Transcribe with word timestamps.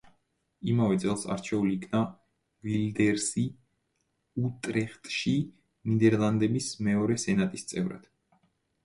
იმავე 0.71 0.95
წელს 1.01 1.25
არჩეული 1.33 1.73
იქნა 1.79 1.99
ვილდერსი 2.67 3.43
უტრეხტში 4.47 5.35
ნიდერლანდების 5.93 6.71
მეორე 6.89 7.19
სენატის 7.27 7.69
წევრად. 7.75 8.09